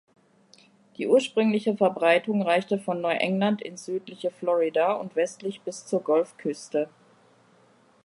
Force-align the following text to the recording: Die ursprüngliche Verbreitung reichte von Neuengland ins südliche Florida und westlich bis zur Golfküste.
Die 0.97 1.07
ursprüngliche 1.07 1.77
Verbreitung 1.77 2.41
reichte 2.41 2.79
von 2.79 3.01
Neuengland 3.01 3.61
ins 3.61 3.85
südliche 3.85 4.31
Florida 4.31 4.93
und 4.93 5.15
westlich 5.15 5.61
bis 5.61 5.85
zur 5.85 6.01
Golfküste. 6.01 6.89